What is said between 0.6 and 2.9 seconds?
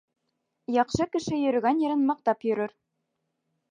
Яҡшы кеше йөрөгән ерен маҡтап йөрөр